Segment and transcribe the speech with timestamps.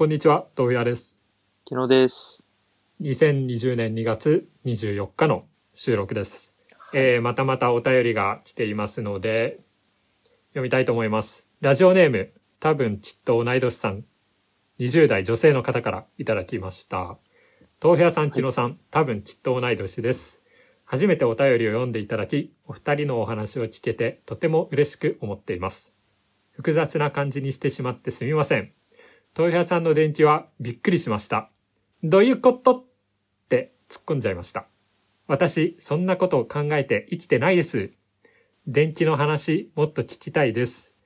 [0.00, 1.20] こんにちは、豆腐屋です。
[1.68, 2.46] 昨日です。
[3.02, 6.56] 2020年2月24日の収録です。
[6.94, 9.60] えーまたまたお便りが来ていますので、
[10.52, 11.46] 読みたいと思います。
[11.60, 14.06] ラジオネーム、多分きっと同い年さん、
[14.78, 17.18] 20代女性の方からいただきました。
[17.84, 20.40] 豆腐屋さん、木野さん、多分きっと同い年です。
[20.86, 25.94] 初めてお便りを読んでいただき、お二人のお話を聞けてとても嬉しく思っています。
[26.52, 28.72] 複雑な感じにしてしまってすみません。
[29.36, 31.50] 豆腐屋さんの電気はびっくりしました。
[32.02, 32.76] どういうこと？
[32.76, 32.84] っ
[33.48, 34.66] て突っ込んじゃいました。
[35.26, 37.92] 私、そんなことを考えて生きてないです。
[38.66, 40.96] 電気の話、もっと聞きたいです。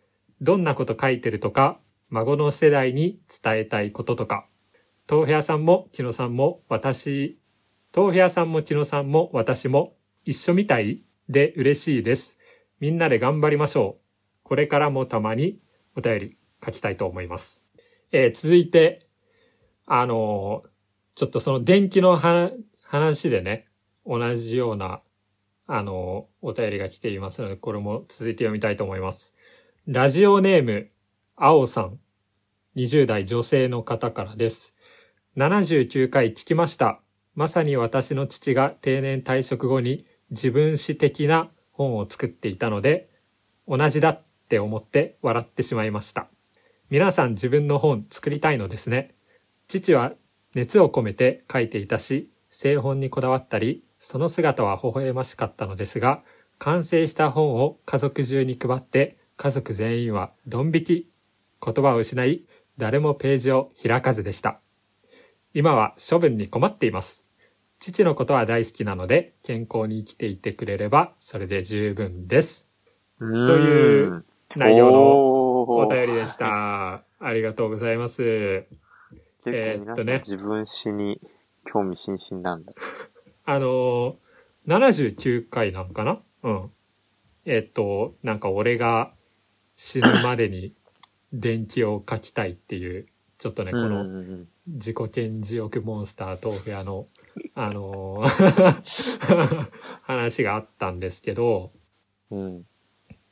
[0.41, 1.79] どんなこと書いてるとか、
[2.11, 4.47] 孫の世代に伝えたいこととか。
[5.09, 7.39] 豆腐屋さんも木野さんも私、
[7.95, 9.95] 豆腐屋さんも木野さんも私も
[10.25, 12.39] 一緒みたいで嬉しいです。
[12.81, 14.03] みんなで頑張りましょう。
[14.43, 15.59] これからもたまに
[15.97, 17.64] お便り書きたいと思います。
[18.17, 19.09] えー続いて、
[19.87, 20.69] あのー
[21.17, 23.69] ちょっとその電気の話でね、
[24.07, 25.01] 同じような、
[25.67, 29.35] あのーお便りが来ていますので、これも続いて読みたいと思います。
[29.89, 30.91] ラジオネーム、
[31.35, 31.99] 青さん、
[32.77, 34.77] 20代女性の方からです。
[35.37, 37.01] 79回聞きました。
[37.35, 43.11] まさに私の父が定年退職後に自分史的な本を作っていたので、
[43.67, 46.29] 同じだって思って笑ってしまいました。
[46.91, 49.15] 皆さん自分の本作りたいのですね。
[49.69, 50.13] 父は
[50.55, 56.23] 熱を込めて書いていたし、製本にこだわったり、その姿は微笑ましかったのですが、
[56.59, 61.11] 完成した本を家族中に配って、家族全員はドン引き。
[61.65, 62.45] 言葉を失い、
[62.77, 64.61] 誰もページを開かずでした。
[65.55, 67.25] 今は処分に困っています。
[67.79, 72.69] 父のことは大好きなので、健康に生きていてくれれば、それで十分です。
[73.19, 74.25] とという
[74.57, 76.37] 内容のおお便りでし。
[76.37, 77.05] た。
[77.19, 78.67] ありがとうございます。
[79.47, 81.21] えっとね自分史に
[81.65, 82.73] 興味津々なんだ。
[83.47, 84.17] あのー、
[84.67, 86.23] 79回なのかな？
[86.43, 86.71] うん。
[87.45, 89.13] えっと、なんか俺が
[89.77, 90.75] 死ぬまでに
[91.33, 93.07] 電気を書きたいっていう、
[93.39, 97.07] ちょっとね、こうんのうん自己顕示欲モンスター豆腐屋の、
[97.55, 99.69] あのー
[100.03, 101.73] 話があったんですけど、
[102.31, 102.67] うんうん。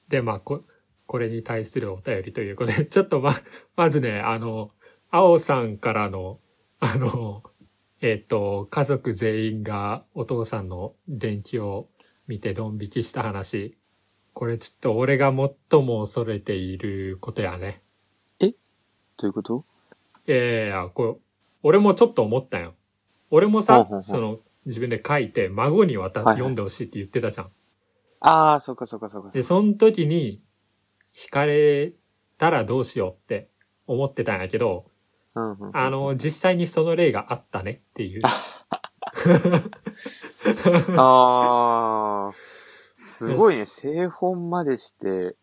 [0.09, 0.65] で、まあ、こ、
[1.06, 3.34] これに対するお便りということで、 ちょっとま、
[3.76, 4.70] まずね、あの、
[5.10, 6.40] 青さんからの、
[6.80, 7.42] あの、
[8.00, 11.88] えっ、と、家族全員がお父さんの電気を
[12.26, 13.78] 見てドン引きした話。
[14.32, 15.26] これちょっと俺が
[15.70, 17.82] 最も恐れていることやね。
[19.18, 19.64] どういうこと？
[20.26, 21.20] いやいやこう、
[21.62, 22.74] 俺もちょっと思ったよ。
[23.30, 27.50] 俺もさその、自分で書いて、孫に渡、はいはい読んでほしいって言ってたじゃん。
[28.20, 29.42] ああ、そっかそっかそっかそで。
[29.42, 30.42] その時に、
[31.14, 31.92] 惹かれ
[32.38, 33.48] たらどうしようって
[33.86, 34.86] 思ってたんやけど、
[35.34, 38.22] うんうんうんあの、実際にその例があったねっていう。
[40.96, 42.32] ああ、
[42.92, 43.64] すごいね。
[43.64, 45.36] 製本までして、う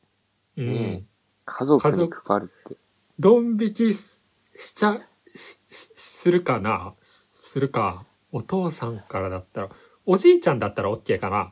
[0.57, 0.63] ね
[0.95, 1.07] ん。
[1.45, 2.77] 家族に配るって。
[3.17, 4.21] ドン引きし
[4.55, 4.99] しちゃ、
[5.35, 6.93] するかな？
[7.01, 8.05] すするか。
[8.31, 9.69] お父さんからだったら、
[10.05, 11.51] おじいちゃんだったら OK かな？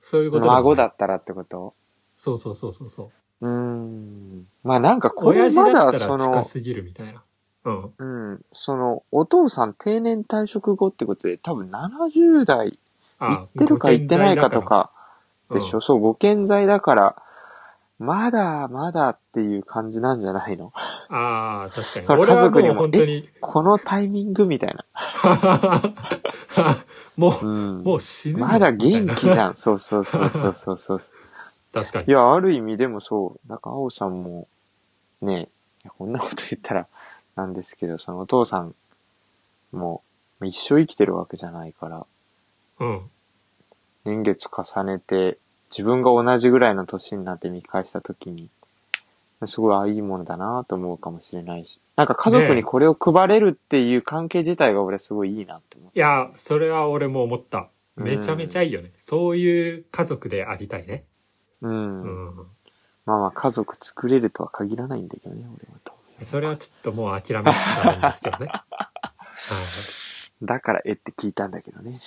[0.00, 1.74] そういうこと孫だったらってこと？
[2.16, 3.10] そうそうそうそうそう。
[3.42, 4.46] うーん。
[4.64, 7.22] まあなんかこれまだその近、すぎるみたいな。
[7.64, 7.92] うん。
[7.98, 8.04] う
[8.34, 12.78] ん、その、お父さん定年退職後ってことで多分70代行
[13.18, 14.62] あってるか行ってないかと。
[14.62, 14.90] か
[15.50, 17.16] でしょ、うんそう、ご健在だから、
[17.98, 20.72] まだまだっていう感じなんじゃないの？
[21.08, 22.06] ああ、確かに。
[22.06, 24.84] そう俺はもう家族にも本当に、このタイミングみたいな。
[27.16, 27.82] もう、うん。
[27.84, 29.54] もう死ぬのまだ元み気じゃん。
[29.54, 31.00] そうそうそうそうそうそう。
[31.72, 32.08] 確かに。
[32.08, 33.48] いや、ある意味でもそう。
[33.48, 34.46] なんか、青さんも、
[35.20, 36.86] ね、いやこんなこと言ったら
[37.36, 38.74] なんですけど、そのお父さん
[39.72, 40.02] も、
[40.38, 42.06] まあ一生生きてるわけじゃないから、
[42.80, 43.10] うん。
[44.04, 45.38] 年月重ねて、
[45.70, 48.48] 自分が同じぐらいの年になって見返したときに、
[49.46, 51.80] すごい、あ、いいものだなと思うかもしれないし。
[51.96, 57.68] なんか家族にこれを配れるっていう関係自体が俺すごいいいなって思いや、それは俺も思った。
[57.96, 58.90] めちゃめちゃいいよね。
[58.96, 61.04] そういう家族でありたいね。
[61.62, 61.68] う。
[61.68, 62.02] うん。
[62.02, 62.46] うん。
[63.06, 65.92] まあまあ家族作れるとは限らないんだけどね、俺はと。
[66.22, 68.46] それはちょっともう諦めつつあるんですけどね。
[68.46, 68.62] はい
[70.42, 72.00] だから、えって聞いたんだけどね。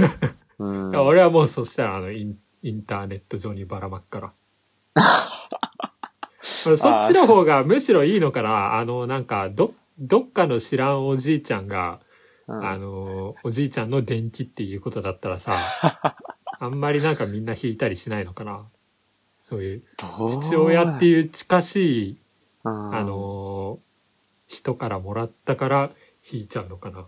[0.60, 0.96] うん。
[0.96, 4.32] 俺はもうそしたらあのインインターネット上にばらまくから。
[6.42, 6.76] そっ
[7.06, 12.00] ちの方がむしろいいのかなあのなんかどどっかの知らんおじいちゃんが、
[12.48, 15.54] うんあのおじいちゃんの電気っていうことだったらさ
[16.58, 18.66] あんまりなんかみんな引いたりしないのかな
[19.40, 21.76] そういう父親ってう、いう近し
[22.10, 22.16] い
[22.62, 23.78] うんあ、の
[24.46, 25.90] 人からもらったから
[26.30, 27.06] 引いちゃうのかな。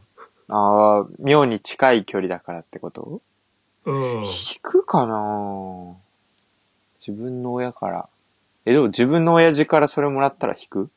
[0.49, 3.21] ああ、妙に近い距離だからってこと？
[3.85, 4.15] うん。
[4.23, 4.23] 引
[4.63, 5.95] くかな？
[7.07, 8.09] 自分の親から。
[8.65, 10.91] え、でも自分の親父からそれもらったら引く？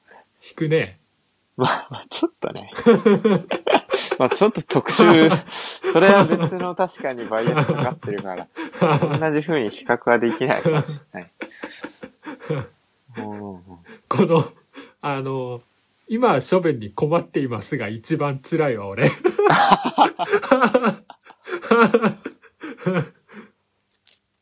[0.48, 1.00] 引くね。
[1.58, 2.72] まあ、まあ、ちょっとね。
[4.18, 5.30] まあ、ちょっと特殊。
[5.92, 8.48] それは別の確かにバイアスかかってるから、
[9.20, 11.32] 同じ風に比較はできないかもしれない。
[12.50, 12.68] うん
[14.08, 14.52] この、
[15.02, 15.62] あの、
[16.08, 19.10] 今は処分に困っていますが一番辛いわ、俺。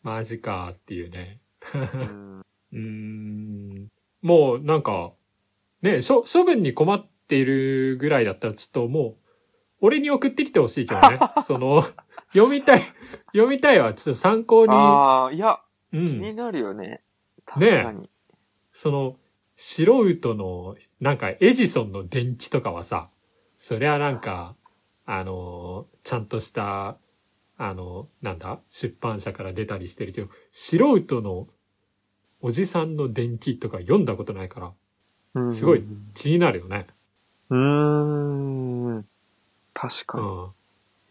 [0.03, 1.39] マジかっていうね。
[2.73, 3.87] うん。
[4.21, 5.13] もうなんか、
[5.81, 9.22] ね、処処分に困っているぐらいだったらちょっともう、
[9.85, 11.19] 俺に送ってきてほしいけどね。
[11.43, 11.83] その、
[12.31, 12.81] 読みたい、
[13.33, 15.59] 読みたいはちょっと参考に、ああ、いや、
[15.91, 16.35] う気にん。
[16.37, 17.03] なるよね。
[17.45, 18.09] 確ねかに。
[18.71, 19.19] その、
[19.57, 19.83] 素
[20.15, 23.09] 人の、なんかエジソンの電気とかはさ、
[23.57, 24.55] そりゃなんか、
[25.05, 26.97] あの、ちゃんとした、
[27.57, 31.49] あの、なんだ出版社から出たりしてるけど、素人の
[32.39, 34.73] おじさんの電気とか読んだことないか
[35.35, 36.87] ら、すごいうん気になるよね。
[37.49, 38.72] うーん。
[39.87, 40.23] 確かに。
[40.23, 40.49] うん。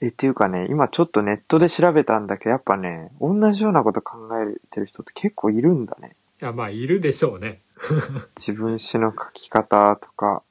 [0.00, 6.16] え、っていうかね、今ちょっとネットで調べたんだけど、やっぱね、同じようなこと考えてる人って結構いるんだね。
[6.40, 7.60] いや、まあ、いるでしょうね。
[8.36, 10.42] 自分詩の書き方とか、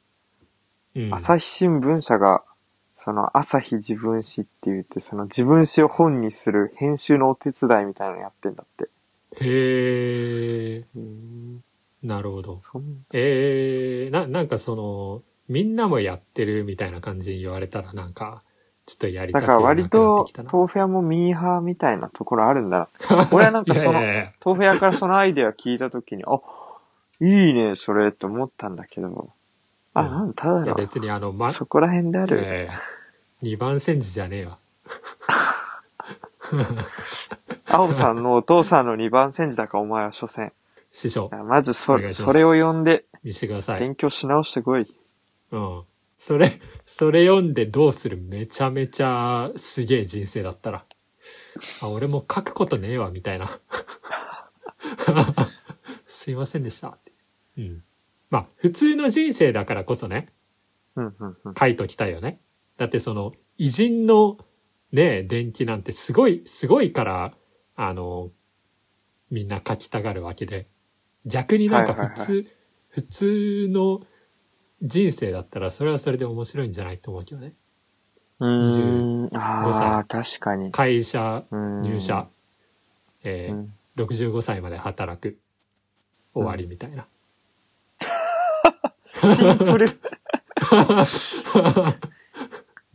[0.95, 1.13] うん。
[1.13, 2.44] 朝日新聞社が、
[2.95, 8.89] その朝日自分詩って言って、その自分詩を本にする編集のお手伝いみたいなのやってんだって。
[9.44, 11.63] へえ、うん。
[12.03, 12.59] なるほど。
[12.63, 18.42] そんえー、な、なんかその、みんなもやってるみたいな感じに言われたらなんか、
[18.86, 20.25] ちょっとやりたくなだから割と。
[20.50, 23.27] 豆腐屋もミーハーみたいなところあるんだな。
[23.33, 26.39] 俺はなんかそのいやいやいや豆腐屋からそのアイデア聞いたときに、あ、
[27.19, 29.33] いいね、それって思ったんだけど、
[29.94, 32.39] あ、うんなんだ、ただいやの、別にあの、ま、そこら辺である。
[32.42, 34.57] えー、二番煎じじゃねえわ。
[37.68, 40.53] 青さんのお父さんの二番煎じだかお前は所詮。
[40.94, 43.80] 師匠、まずそそれを読んで見せてください。
[43.81, 44.94] 勉強し直してこい。
[45.51, 45.83] うん。
[46.18, 46.53] それ、
[46.86, 50.86] それ読んでどうするめちゃめちゃすげえ人生だったら。
[51.81, 53.59] あ、俺も書くことねえわ、みたいな。
[56.07, 56.98] すいませんでした。
[57.57, 57.83] うん。
[58.30, 60.31] まあ、普通の人生だからこそね、
[60.95, 61.53] うんうんうん。
[61.59, 62.39] 書いときたいよね。
[62.77, 64.38] だってその、偉人の
[64.92, 67.33] ね、伝記なんてすごい、すごいから、
[67.75, 68.31] あの、
[69.30, 70.68] みんな書きたがるわけで。
[71.25, 72.50] 逆になんかはいはい普通、
[72.89, 74.01] 普通の
[74.81, 77.54] 人生だったらそれはそれで面白いんじゃないと思うけどね。
[78.39, 79.38] うーん。
[79.38, 80.72] ああ、確かに。
[80.72, 82.28] 会社、うん入社、
[83.24, 85.38] えーうん65歳まで働く、
[86.33, 87.06] 終わりみたいな。
[89.36, 90.00] シンプル。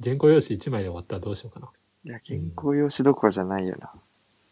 [0.03, 1.69] 原稿用紙1枚で終わったらどうしようかな。
[2.05, 3.93] いや、原稿用紙どころじゃないよな。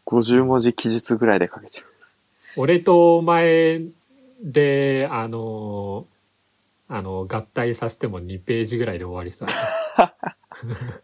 [0.05, 1.85] 50文字記述ぐらいで書けちゃう。
[2.57, 3.81] 俺とお前
[4.43, 6.05] で、あの
[6.87, 9.47] あの、合体させても2ページぐらいで終わりそう。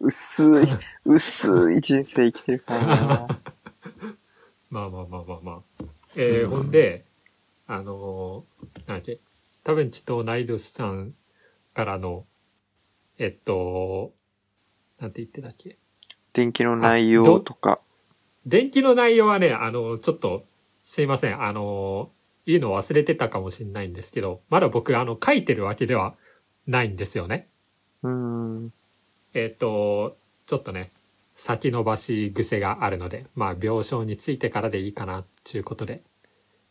[0.00, 0.66] 薄い、
[1.04, 3.28] 薄い人生生きてるからな。
[4.70, 5.84] まあまあまあまあまあ。
[6.14, 7.04] えーほんで、
[7.66, 9.18] あのーなんだっけ、
[9.64, 11.14] 多分きっと同い年さん
[11.74, 12.26] からの、
[13.18, 14.12] えっと、
[15.00, 15.78] なんて言ってたっけ？
[16.32, 17.80] 電気の内容とか。
[18.46, 20.44] 電気の内容はね、あの、ちょっと、
[20.82, 22.10] すいません、あの、
[22.46, 26.14] 言うの忘れてたかもしれないんですけど、まだ僕、あの、書いてるわけでは
[26.66, 27.48] ないんですよね。
[28.02, 28.72] うーん。
[29.34, 30.88] えっ、と、ちょっとね、
[31.34, 36.02] 先延ばし癖があるので、まあ、病床についてからでいいかな、っていうことで。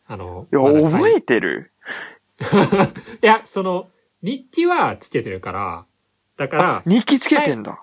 [0.06, 1.70] あの、いや、ま覚えてる？
[3.22, 3.88] いや、その、
[4.22, 5.86] 日記はつけてるから、
[6.36, 7.82] だから、日記つけてんだ。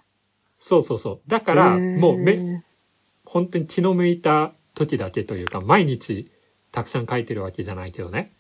[0.58, 1.22] そうそうそう。
[1.28, 2.38] だから、もうめ、
[3.26, 6.32] 本当に気の向いた時だけというか、毎日
[6.72, 8.34] たくさん書いてるわけじゃないけどね。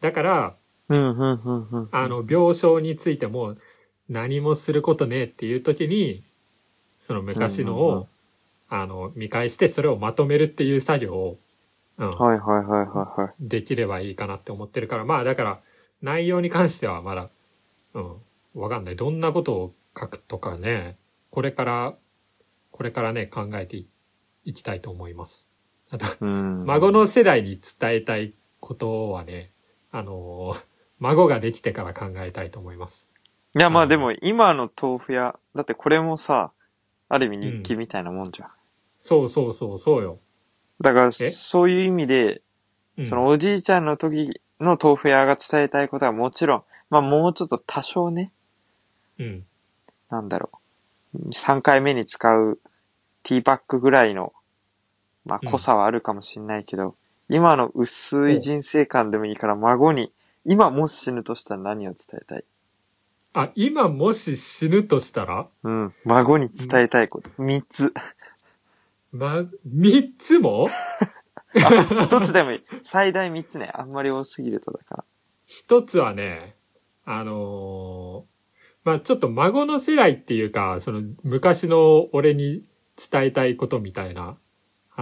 [0.00, 0.56] だから。
[1.92, 3.56] あの、病床についても
[4.08, 6.24] 何もすることねえっていう時に、
[6.98, 8.08] その昔のを、
[8.68, 11.38] あの、見返してそれをまとめるっていう作業を、
[11.98, 13.34] うん、はいはいはいはいはい。
[13.40, 15.60] できればいいかなって思ってるから、まあだから、
[16.00, 17.30] 内容に関してはまだ、
[17.94, 18.16] うん、
[18.54, 18.96] わかんない。
[18.96, 20.96] どんなことを書くとかね、
[21.30, 21.94] これから、
[22.70, 23.88] これからね、考えてい
[24.44, 25.51] いきたいと思います。
[25.92, 26.64] あん。
[26.66, 29.50] 孫の世代に伝えたいことはね、
[29.90, 30.62] あのー
[30.98, 33.10] 孫ができてから考えたいと思います。
[33.56, 36.52] いや、まうんあでも今の豆腐屋、だってこれもさ、
[37.08, 38.48] ある意味日記みたいなもんじゃん。
[39.00, 40.16] そうそうそう、そうよ。
[40.80, 41.10] だから、え？
[41.10, 42.40] そういう意味で、
[42.96, 48.30] うんそのおじいちゃんの時の豆腐屋が伝えたいことはもちろん、まあもうちょっと多少ね、
[49.18, 49.44] うん。
[50.08, 50.50] なんだろ
[51.14, 51.28] う。
[51.30, 52.60] 3回目に使う
[53.24, 54.32] ティーバッグぐらいの、
[55.24, 56.96] まあうん濃さはあるかもしんないけど、
[57.28, 60.12] 今の薄い人生観でもいいから孫に、
[60.44, 62.44] 今もし死ぬとしたら何を伝えたい？
[63.34, 65.94] あ、今もし死ぬとしたら、うん。
[66.04, 67.30] 孫に伝えたいこと。
[67.38, 67.94] 3つ。
[69.12, 70.68] ま、三つも
[71.54, 72.60] ？1つでもいい。
[72.82, 73.70] 最大3つね。
[73.72, 75.04] あんまり多すぎるとだから。
[75.46, 76.54] 一つはね、
[77.04, 78.32] あのー
[78.84, 82.64] まあちょっと孫の世代っていうか、その昔の俺に
[82.96, 84.36] 伝えたいことみたいな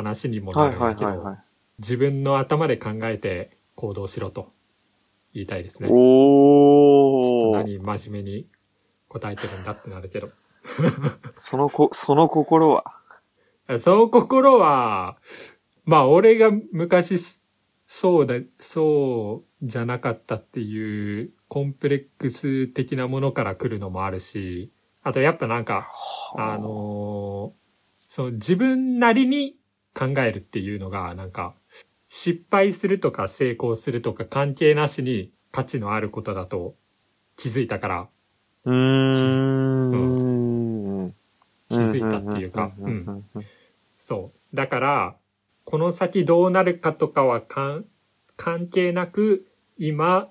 [0.00, 1.36] 話にもなはいるんだけど。
[1.78, 4.52] 自分の頭で考えて行動しろと
[5.32, 5.88] 言いたいですね。
[5.88, 7.52] ちょっ。
[7.52, 8.46] と何真面目に
[9.08, 10.30] 答えてるんだってなるけど。
[11.34, 12.84] そのこ、その心は？
[13.78, 15.16] その心は、
[15.84, 17.18] まあ俺が昔
[17.86, 25.88] そうだ、そうじゃなかったっていうコンプレックス的なものから来るのもあるし、あとやっぱなんか、
[26.36, 27.60] あのー
[28.10, 29.54] その自分なりに
[29.94, 31.54] 考えるっていうのがなんか、
[32.08, 36.74] 失敗するとか成功するとか関係なしに価値のあることだと
[37.36, 38.08] 気づいたから、
[38.64, 38.76] うー
[41.06, 41.14] ん。
[41.68, 43.46] 気づいたっていうかんうん
[43.96, 44.56] そう。
[44.56, 45.16] だから、
[45.64, 47.84] この先どうなるかとかは関
[48.68, 49.46] 係なく、
[49.78, 50.30] 今、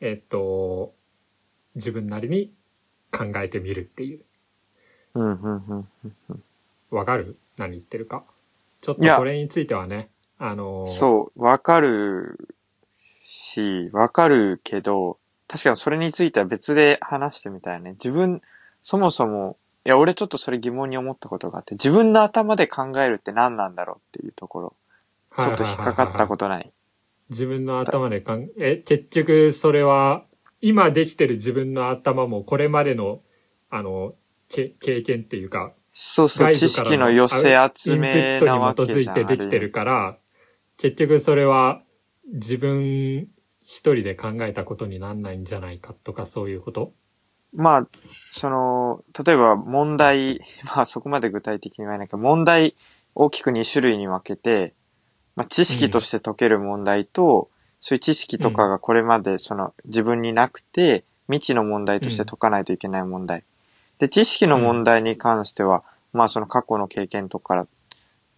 [0.00, 0.94] えっと、
[1.74, 2.52] 自分なりに
[3.10, 4.24] 考えてみるっていう。
[6.90, 7.36] わかる？
[7.58, 8.24] 何言ってるか？
[8.82, 12.48] ちょっとこれについてはね、あのーそう、わかる
[13.22, 17.92] し、わかるけど、確かにそれについては別で話してみたいね。
[17.92, 18.42] 自分、
[18.82, 24.76] そもそも、いや、俺ちょっとそれ疑問に思ったことがあって、自分の頭で考えるって何なんだろうっていうところ、
[25.36, 26.72] ちょっと引っかかったことない。
[27.30, 30.24] 自分の頭でかん、え、結局それは、
[30.60, 33.20] 今できてる自分の頭もこれまでの、
[33.70, 34.14] あの、
[34.48, 39.08] け経験っていうか、そうそう、外知識の寄せ集インプットに基づい。
[39.08, 40.16] てできてるから、
[40.78, 41.82] 結局それは
[42.32, 43.28] 自分
[43.60, 46.92] 一人で考えたことになんないんじゃないかとかそういうこと？
[47.54, 47.88] まあ、
[48.30, 52.74] その、例えば問題、まあそこまで具体的に言わないけど、問題
[53.14, 54.74] 大きく2種類に分けて、
[55.36, 63.44] まあ知識として解ける問題と、そういう知識とかがこれまでその自分になくて、未知の問題として解かないといけない問題。
[64.02, 67.66] で、知識の問題に関しては、まあその過去の経験とかから、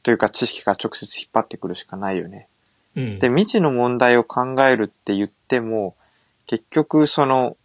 [0.03, 2.49] というか知識から直接引っ張ってくるしかないよね。
[2.97, 3.19] うん。
[3.19, 5.97] で、未知の問題を考えるって言っても、
[6.45, 7.57] 結局その、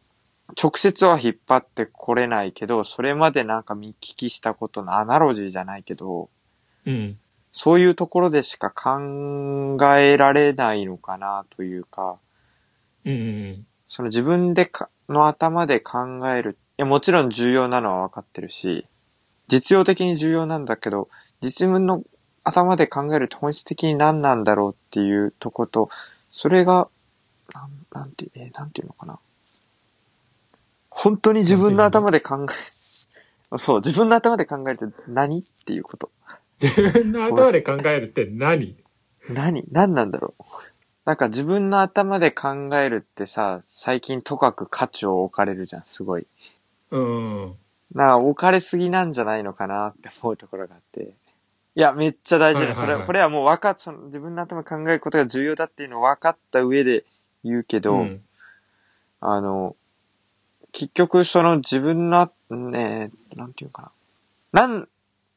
[0.56, 6.30] 直接は引っ張ってこれないけど、それまでなんか見聞きしたことのアナロジーじゃないけど、
[6.86, 7.20] うん。
[7.52, 12.18] そういうところでしか考えられないのかなというか、
[13.04, 16.58] うんうんその自分でか、の頭で考える。
[16.80, 18.86] いや、もちろん重要なのは分かってるし、
[19.48, 21.10] 実用的に重要なんだけど、
[21.42, 22.04] 自分の
[22.46, 25.90] 頭で考えると本質的に何なんだろうっていうとこと、
[26.32, 26.88] それが、
[27.54, 29.20] なんなんて、えーなんていうのかな。
[30.90, 36.10] 本当に自分の頭で考え、そう、自分の頭で考えるって何っていうこと。
[36.62, 38.78] 自分の頭で考えるって何？
[39.28, 39.66] 何？
[39.70, 40.44] 何なんだろう
[41.04, 46.26] なんか自分の頭で考えるってさ、最近とかく価値を置かれるじゃん、すごい。
[46.92, 47.56] うん。
[47.94, 51.14] な置かれすぎなんじゃないのかなって思うところがあって。
[51.76, 57.06] いや、めっちゃ大事だそれは、これはもう分かっ、その自分の頭で考えることが重要だっていうのを分かった上で
[57.44, 58.22] 言うけど、うん。
[59.22, 59.76] あの、
[60.72, 63.92] 結局その自分の、ね、なんていうか
[64.54, 64.68] な。
[64.68, 64.88] なん、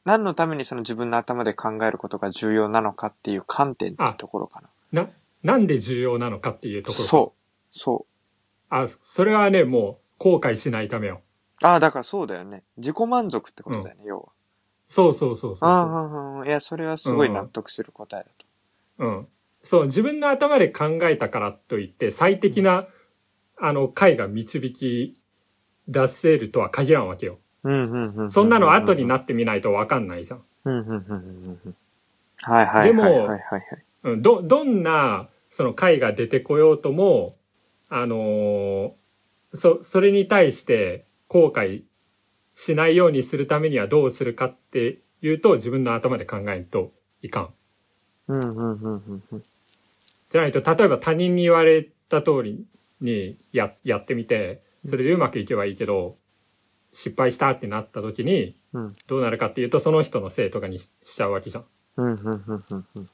[0.05, 5.05] 何のためにその自分の頭で考えることが重要なのかっていう観点ってところかな。
[5.05, 5.11] な、
[5.43, 7.05] なんで重要なのかっていうところ。
[7.05, 7.39] そう。
[7.71, 8.13] そう。
[8.69, 11.21] あ、それはね、もう後悔しないためよ。
[11.63, 12.65] ああ、だからそうだよね。
[12.77, 14.29] 自己満足ってことだよね、要は。
[14.89, 18.47] そうそうそうそうああ、いや、それはすごい納得する答えだと。
[18.99, 19.29] うん。
[19.63, 22.87] そう、自分の頭で考えたからといって、最適な、
[23.59, 25.21] あの、回が導き
[25.89, 27.39] 出せるとは限らんわけよ。
[27.65, 28.29] うんうんうんうん。
[28.29, 30.45] そんなの後にななってみないとわかんないじゃん。
[30.65, 31.77] うんうんうんうんうん。
[32.43, 33.63] はいはいでもはいはいはいはい。
[34.05, 37.35] うん、ど、どんな、その回が出てこようとも、
[37.89, 38.93] あのー
[39.55, 41.85] そ、それに対して後悔
[42.55, 47.55] しないようにするためにはどうするかっていうと、自分の頭で考えんといかん。
[48.29, 49.43] うんうんうんうんうん。
[50.29, 52.67] じゃないと、例えば他人に言われた通り
[53.01, 56.19] にや、やってみて、それでうまくいけばいいけど、
[56.93, 61.65] 失敗したってなった時に、うんどうなるかっていうと、その人のせいとかにししちゃうわけじゃん。
[61.97, 62.63] うんうんうんうん
[62.97, 63.07] うん。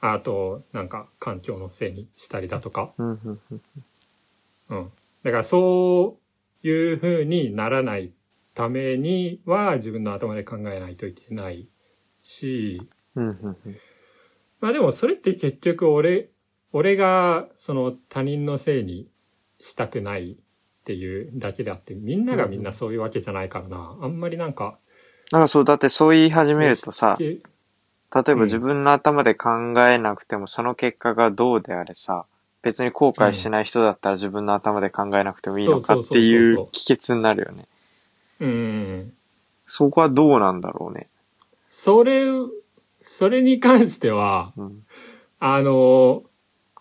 [0.00, 2.94] あと、なんか、環境のせいにしたりだとか。
[2.98, 4.90] うん。
[5.22, 6.19] だからそう
[6.62, 8.12] いう風にならない
[8.54, 11.68] ためには自分の頭で考えないといけない
[12.20, 12.82] し。
[14.60, 16.30] まあでもそれって結局俺、
[16.72, 19.08] 俺がその他人のせいに
[19.58, 20.36] したくないっ
[20.84, 23.96] ていうだけであって、みんながみんなそういうわけじゃないからな。
[24.02, 24.78] あんまりなんか、
[25.32, 27.40] なんかそう、だってそう言い始めるとさ、例え
[28.10, 29.50] ば自分の頭で考
[29.88, 32.26] えなくてもその結果がどうであれさ、
[32.62, 37.66] 別に後悔しない人だったら自分の頭で考えなくてもいいのかっていそう帰結になるよね。
[38.38, 39.12] けうん。
[39.66, 41.08] そこはどうなんだろうね。
[41.68, 42.26] それ、
[43.02, 44.82] それに関しては、うん。
[45.38, 46.24] あの、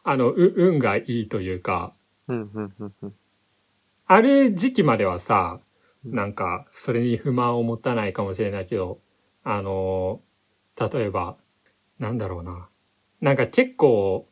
[0.04, 1.94] あの、う運がいいというか、
[2.28, 3.14] うん、うん、うん、うん。
[4.08, 5.70] ある時期まではさ、うん
[6.06, 9.00] なんか、それに不満を持たないかもしれないけど、
[9.44, 10.22] あの、
[10.80, 11.36] 例えば、
[12.00, 12.70] なんだろうな。
[13.20, 14.29] なんか結構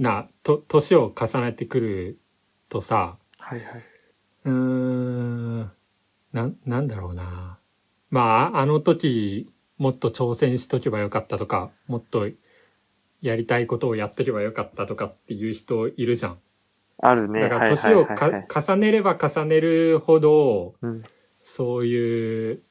[0.00, 2.18] な、と、年を重ねてくる
[2.70, 3.84] とさ、はいはい。
[4.46, 5.60] うーん、
[6.32, 7.58] なん、なんだろうな。
[8.08, 12.30] まあ、あの時、もっと挑戦しとけばよかったとか、もっと
[13.20, 16.38] やりたいことをやっとけばよかったとかっていう人いるじゃん。
[17.02, 17.42] あるね。
[17.42, 21.02] だからはい年を重ねれば重ねるほど、うん。
[21.42, 22.62] そういう、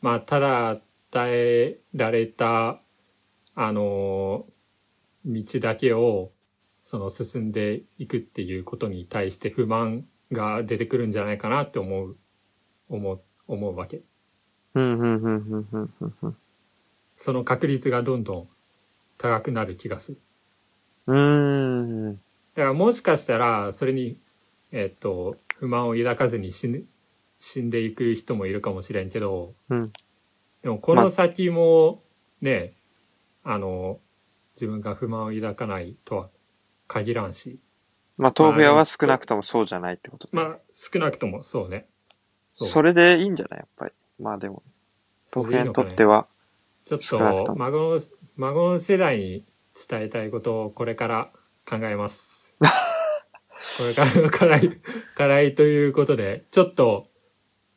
[0.00, 0.80] まあ、ただ
[1.10, 2.80] 伝えられた、
[3.56, 4.46] あの、
[5.26, 6.30] 道だけを、
[6.90, 12.16] その進んでいくっていうことに対して不満が出てくるんじゃないかなって思う、
[12.88, 14.00] 思う、思うわけ。
[17.14, 18.48] その確率がどんどん
[19.18, 20.18] 高くなる気がする。
[21.08, 22.14] うーん。
[22.14, 22.20] だ
[22.54, 24.16] からもしかしたら、それに、
[24.72, 26.86] えっと、不満を抱かずに死ぬ、
[27.38, 29.90] 死んでいく人もいるかもしれんけど、うん。
[30.62, 32.02] でもこの先も
[32.40, 32.72] ね、
[33.44, 34.00] あの、
[34.54, 36.30] 自分が不満を抱かないとは
[36.88, 37.60] 限らんし、
[38.18, 41.86] まあ、豆腐屋は少なくともそうじゃないってことまあ少なくともそうね。
[42.48, 42.68] そう。
[42.68, 43.60] それでいいんじゃない？
[43.60, 43.92] やっぱり。
[44.18, 44.64] まあでも、
[45.28, 46.26] そ豆腐屋にとっては、
[46.84, 48.00] ちょっと、孫の、
[48.36, 49.44] 孫の世代に
[49.88, 51.30] 伝えたいことをこれから
[51.68, 52.56] 考えます。
[53.78, 54.80] これからの課題、
[55.14, 57.08] 課題ということで、ちょっと、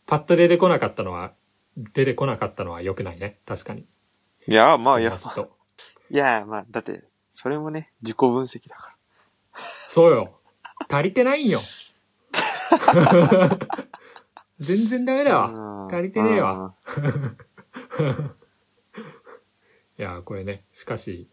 [0.07, 1.33] パッと出てこなかったのは、
[1.93, 3.39] 出てこなかったのは良くないね。
[3.45, 3.85] 確かに。
[4.47, 5.51] いや、まあ、いや、ちょっと
[6.09, 8.90] いや、まあ、だって、それもね、自己分析だか
[9.87, 10.39] そうよ。
[10.89, 11.61] 足りてないんよ。
[14.59, 15.37] 全然ダメだら。
[15.39, 15.49] わ。
[15.49, 16.73] うん足りてねえわ。
[19.99, 21.27] いや、これね、しかし、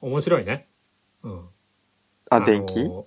[0.00, 0.68] 面白いね。
[1.22, 1.48] うん。
[2.30, 2.82] あ、電気？
[2.84, 3.06] の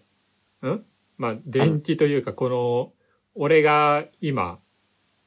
[0.61, 0.85] うん？
[1.17, 2.93] まあ、電気というか、この、
[3.35, 4.59] 俺が今、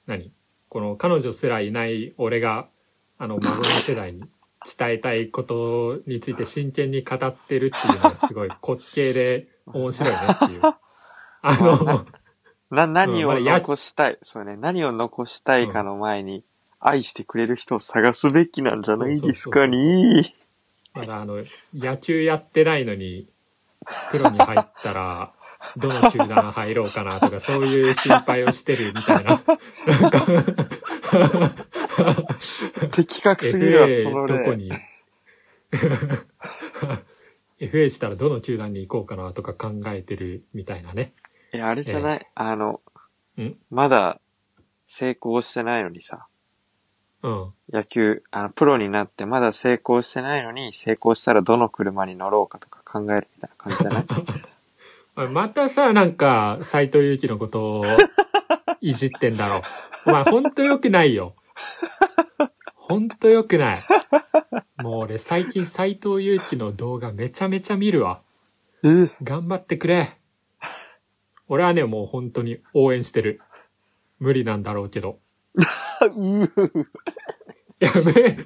[0.06, 0.32] 何？
[0.70, 2.70] この彼女すらいない俺が、
[3.18, 4.24] あの、孫の世代に
[4.78, 10.60] 伝えたいことについて真剣に語ってるっていうのがすごい滑稽で面白いねっていう。
[11.44, 12.04] あの、
[12.70, 16.44] な、何を残したい、そうね、何を残したいかの前に、
[16.80, 20.34] 愛してくれる人を探すべきなんじゃないですかね。
[20.94, 21.44] まだあの、
[21.74, 23.28] 野球やってないのに、
[24.10, 25.32] プロに入ったら、
[25.76, 29.42] どの球団入ろうかなとか、そういう心配をしてるみたいな。
[29.86, 31.66] なんか、
[32.92, 34.38] 的確すぎるわ、そ FA の例。
[34.38, 34.70] どこに、
[37.60, 41.12] FA したらどの球団に行こうかなとか考えてるみたいなね。
[41.52, 42.80] いや、あれじゃない、あの
[43.40, 44.20] ん、まだ
[44.86, 46.26] 成功してないのにさ、
[47.22, 47.52] うん。
[47.72, 54.00] 野球、あの、プロになってまだ成功してないのに、成功したらどの車に乗ろうかとか考えるみたいな感じじゃな
[55.26, 55.28] い？
[55.30, 57.84] またさ、なんか、斎藤佑樹のことを
[58.80, 59.62] いじってんだろう。
[60.06, 61.34] お前ほんと良くないよ。
[62.74, 63.82] ほんと良くない。
[64.82, 68.22] もう俺最近斎藤佑樹の動画めちゃめちゃ見るわ。
[68.84, 69.10] え？
[69.22, 70.18] 頑張ってくれ。
[71.48, 73.40] 俺はね、もう本当に応援してる。
[74.18, 75.18] 無理なんだろうけど。
[76.16, 76.40] う
[77.78, 78.36] やべえ。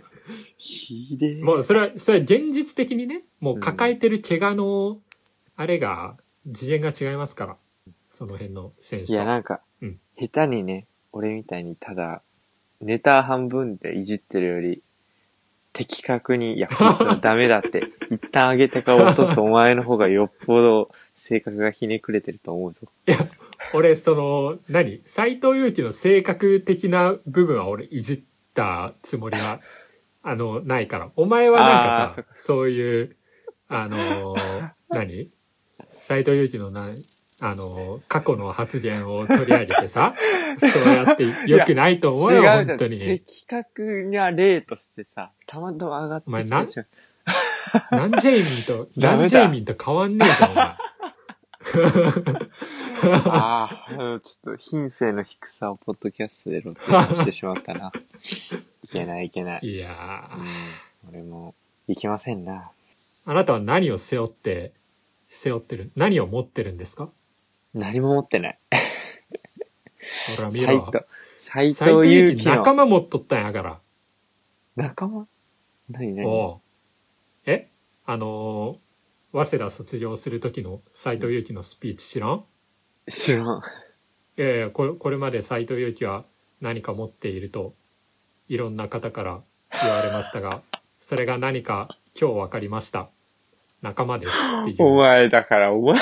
[0.59, 1.43] ひでえ。
[1.43, 5.01] もうそれは、それは現実的にね、もう抱えてる怪我の、
[5.55, 6.17] あれが、
[6.53, 7.57] 次元が違いますから。
[8.09, 9.13] その辺の選手と。
[9.13, 12.23] いや、なんか、うん下手にね、俺みたいにただ、
[12.81, 14.83] ネタ半分でいじってるより、
[15.77, 22.89] 的確に、いや、こいつはダメだって、 一旦上げてから落とすお前の方がよっぽど性格がひねくれてると思うぞ。
[23.75, 25.03] 俺、その、何？
[25.05, 28.21] 斎藤佑樹の性格的な部分は俺いじっ
[28.55, 29.61] たつもりは、
[30.23, 31.11] あの、ないから。
[31.15, 33.17] お前はなんかさそういう、
[33.69, 35.31] あのー、何？
[35.61, 36.87] 斎藤佑樹のな、
[37.43, 40.15] あのー、過去の発言を取り上げてさ、
[40.59, 42.43] そうやって良くないと思うよ。
[42.45, 42.99] 本当に。
[43.01, 46.69] 的確な例としてさ、たまたま上がってお前なん。
[47.91, 50.65] ナンジェイミンと、 ダメだナンジェイミンと変わんねえじゃん、お前。
[53.27, 57.93] ああ、うんちょっと品性の低さをポッドキャストで露呈してしまったな。
[58.85, 59.61] いけないいけない。
[59.63, 60.47] いやーうん。
[61.11, 61.55] 俺も、
[61.89, 62.71] いけませんな。
[63.27, 64.73] あなたは何を背負って、
[65.29, 67.11] 背負ってる、何を持ってるんですか？
[67.77, 68.59] 何も持ってない。
[70.37, 70.67] ほら見ろ。
[70.67, 71.05] 斎藤、
[71.39, 72.57] 斎斎藤祐樹の。
[72.57, 73.81] 仲間持っとったんやから。
[74.77, 75.27] 仲間？
[75.91, 76.27] 何何？
[76.27, 76.61] おう。
[77.45, 77.71] え？
[78.07, 82.45] あのー、早稲田卒業する時の斎藤佑樹のスピーチ知らん？
[83.09, 83.61] 知らん。
[84.39, 86.25] いやいやこれこれまで斎藤佑樹は
[86.61, 87.75] 何か持っていると
[88.49, 89.41] いろんな方から
[89.83, 90.63] 言われましたが
[90.99, 91.85] それが何か
[92.19, 93.11] 今日分かりました。
[93.83, 94.77] 仲間ですっていう。
[94.89, 96.01] お前だから、お前、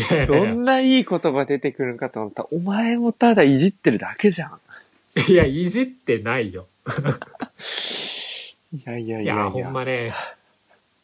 [0.26, 4.60] どんないい言葉出てくるんかと思ったら、お前もただいじってるだけじゃん。
[5.28, 6.66] いやいじってないよ
[8.72, 9.50] いやいやいいややいや。
[9.50, 10.12] ほんまね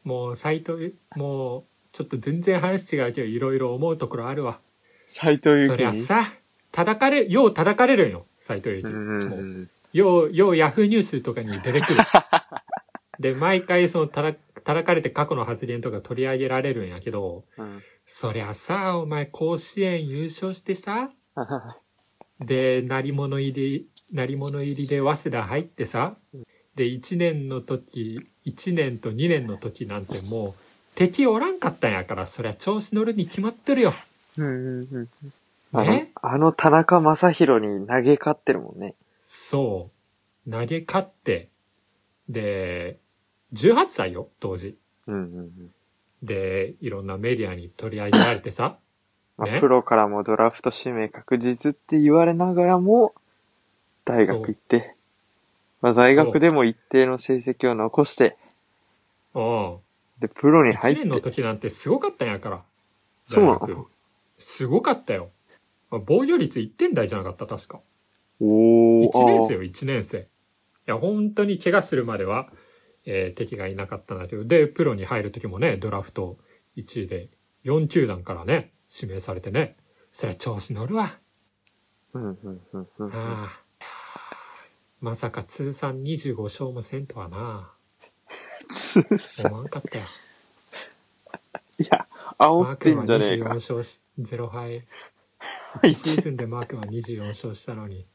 [0.03, 4.59] もう斎藤もうちょっと全然話違うけどいろいろ思うところあるわ
[5.07, 5.85] 斎藤祐そり。
[5.85, 6.24] ゃさ
[6.72, 9.70] 叩かれよう叩かれるんよ斎藤佑樹うんうんいつもうん。
[9.92, 12.00] よう、ようヤフーニュースとかに出てくる。
[13.18, 21.11] で、毎回そのたら、叩かれて過去の発言とか取り上げられるんやけど、うんそりゃさ、お前甲子園優勝してさ、
[22.40, 26.16] で、鳴り物入り、鳴り物入りで早稲田入ってさ、
[26.75, 30.55] で、1年の時、1年と2年の時なんてもう、
[30.96, 33.94] 敵おらんかったんやから、そりゃ調子乗るに決まっとるよ。
[34.38, 35.09] うんうんうん
[35.73, 38.96] あのね、あの田中将大に投げ勝ってるもんね。
[39.20, 39.90] そ
[40.44, 40.51] う。
[40.51, 41.49] 投げ勝って、
[42.29, 42.99] で、
[43.53, 44.77] 18歳よ、当時。
[45.07, 45.75] うんうんうん。
[46.23, 48.79] で、いろんなメディアに取り上げられてさ、
[49.39, 53.15] まあ、ねプロからもドラフト指名確実って言われながらも、
[54.05, 54.95] 大学行って、
[55.81, 58.37] まあ大学でも一定の成績を残して、
[59.35, 59.77] うん。
[60.21, 62.63] で、プロに1入って、年の時なんてすごかったんやから。
[63.27, 63.87] そうなの？
[64.39, 65.31] すごかったよ。
[65.91, 67.81] まあ防御率1点台じゃなかった、確か。
[68.41, 70.19] おー、1年生よ、1年生。
[70.19, 70.27] い
[70.87, 72.51] や、本当に怪我するまでは、
[73.07, 76.39] えー敵がいなかったんだけど、で、プロに入る時もね、ドラフト
[76.77, 77.31] 1位で、
[77.65, 79.77] 4球団からね、指名されてね、
[80.13, 81.19] そりゃ調子乗るわ。
[82.15, 83.13] うんうんうんうん。
[83.13, 83.65] ああ。
[85.01, 87.73] まさか通算25勝もせんとはな。
[88.71, 90.05] 通算思わんかったよ。
[91.79, 92.07] いや、
[92.61, 93.51] マ煽ーって24んじゃねえか。
[93.55, 94.87] 勝し、0敗。
[95.83, 98.07] 1シーズンでマー君は24勝したのに。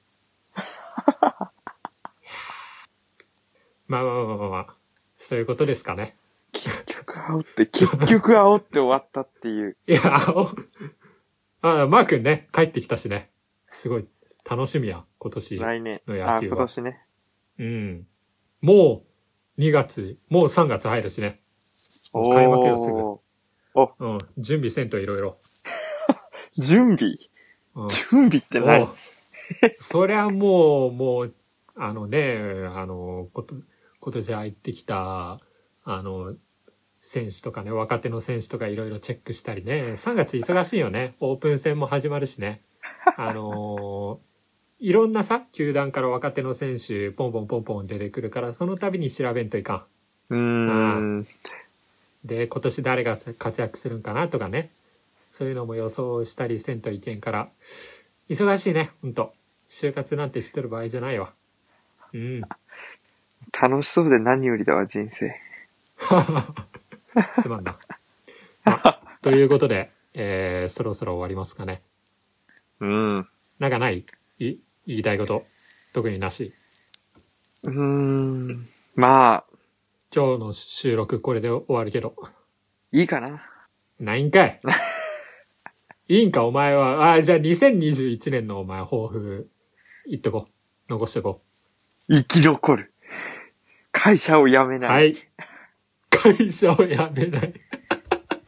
[3.88, 4.76] まあまあまあまあまあ、
[5.17, 6.15] そういうことですかね。
[6.52, 9.78] 結局煽って、結局煽って終わったっていう。
[9.88, 13.30] いや、ああ、マー君ね、帰ってきたしね。
[13.71, 14.08] すごい
[14.50, 15.58] 楽しみや、今年。
[15.58, 16.02] 来年。
[16.08, 17.02] あ、の野球は今年ね。
[17.60, 18.08] うん。
[18.62, 19.04] も
[19.58, 21.41] う2月、もう3月入るしね。
[22.13, 23.00] 開幕よすぐ。
[23.02, 24.17] おーうん。
[24.38, 25.38] 準備せんといろいろ。
[26.58, 27.17] 準備？
[27.76, 27.89] うん。
[27.89, 28.84] 準備って何？
[28.84, 31.34] おそりゃもう、もう、
[31.76, 32.38] あのね、
[32.74, 33.56] あの、こと、
[34.05, 35.39] 今年入ってきた、
[35.83, 36.35] あの、
[37.01, 41.15] 選手とかね、若手の選手とかいろいろチェックしたりね、3月忙しいよね。
[41.19, 42.61] オープン戦も始まるしね。
[43.17, 44.19] あの
[44.79, 49.87] いろんなさ、球団から若手の選手、ポンポンポンポン出てくるから、その度に調べんといか
[50.29, 50.35] ん。
[50.35, 51.27] うーん。
[52.23, 54.69] で、今年誰が活躍するんかなとかね。
[55.29, 57.49] そういうのも予想したりせんといけんから。
[58.29, 59.33] 忙しいね、ほんと。
[59.67, 61.33] 就活なんてしてる場合じゃないわ。
[62.13, 62.41] うん。
[63.61, 65.33] 楽しそうで何よりだわ、人生。
[67.41, 67.77] すまんな。
[68.65, 71.81] あということで、えー、そろそろ終わりますかね。
[72.81, 73.27] うん。
[73.59, 74.05] なんかない？
[74.39, 75.45] い言いたいこと？
[75.93, 76.53] 特になし？
[77.63, 78.67] うーん。
[78.95, 79.45] まあ、
[80.13, 82.15] 今日の収録これで終わるけど。
[82.91, 83.41] いいかな。
[83.99, 84.59] ないんかい？
[86.07, 87.13] いいんかお前は。
[87.13, 89.49] あ、じゃあ2021年のお前抱負、
[90.07, 90.51] 言っとこう。
[90.91, 91.41] 残しとこ
[92.07, 92.93] 生き残る。
[94.05, 94.79] 会社を辞めう。
[94.79, 94.89] ない。
[94.89, 95.17] はい。
[96.11, 97.53] 会社を辞めない。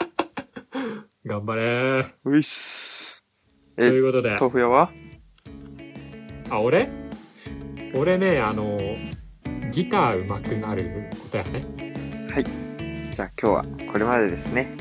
[1.26, 3.24] 頑張れういっす。
[3.76, 4.38] ということで。
[4.40, 4.92] 豆腐屋は？
[6.52, 6.88] あ、俺？
[7.96, 8.78] 俺ね、あの、
[9.72, 11.66] ギター上手くなることやね。
[13.12, 14.78] じゃあ今日はこれまでですね。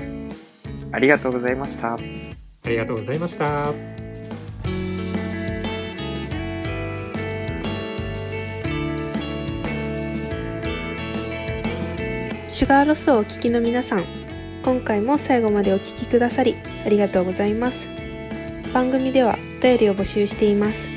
[0.92, 1.94] ありがとうございました。
[1.94, 1.98] あ
[2.66, 3.95] りがとうございました。
[12.56, 14.06] シュガーロスをお聞きの皆さん
[14.64, 17.86] 今回も最後までお聞きくださりありがとうございます。
[18.72, 20.88] 番組ではお便りを募集しています。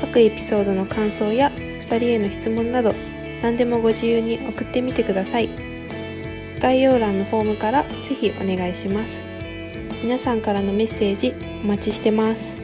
[0.00, 2.96] 各エピソードの感想や2人への質問など
[3.44, 5.50] 何でもご自由に送ってみてください。
[6.58, 7.88] 概要欄のフォームからぜ
[8.20, 9.22] ひお願いします。
[10.02, 12.61] 皆さんからのメッセージお待ちしてます。